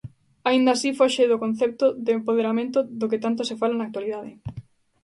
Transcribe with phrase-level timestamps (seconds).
[0.49, 4.31] Aínda así foxe do concepto de empoderamento do que tanto se fala na actualidade.